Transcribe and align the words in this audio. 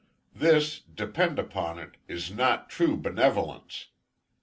This, 0.33 0.79
depend 0.79 1.37
upon 1.37 1.77
it, 1.77 1.95
is 2.07 2.31
not 2.33 2.71
true 2.71 2.97
benevolence. 2.97 3.89